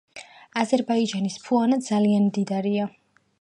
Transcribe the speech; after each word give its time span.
აზერბაიჯანის 0.61 1.35
ფაუნა 1.43 1.79
ძალიან 1.89 2.27
მდიდარია. 2.31 2.89